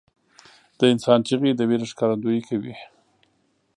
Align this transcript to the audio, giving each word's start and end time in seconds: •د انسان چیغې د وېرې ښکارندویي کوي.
•د 0.79 0.81
انسان 0.93 1.19
چیغې 1.27 1.51
د 1.55 1.61
وېرې 1.69 1.87
ښکارندویي 1.91 2.41
کوي. 2.49 2.75